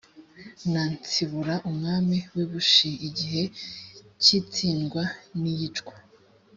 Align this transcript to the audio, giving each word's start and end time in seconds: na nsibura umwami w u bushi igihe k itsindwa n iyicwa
na 0.71 0.83
nsibura 0.93 1.55
umwami 1.69 2.17
w 2.33 2.35
u 2.43 2.45
bushi 2.51 2.89
igihe 3.07 3.43
k 4.21 4.25
itsindwa 4.39 5.03
n 5.41 5.41
iyicwa 5.53 5.93